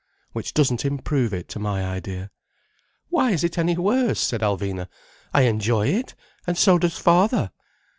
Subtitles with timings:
[0.31, 2.31] —which doesn't improve it, to my idea."
[3.09, 4.87] "Why is it any worse?" said Alvina.
[5.31, 7.51] "I enjoy it—and so does father."